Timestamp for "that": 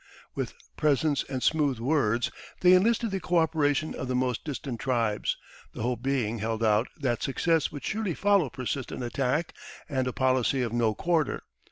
6.97-7.21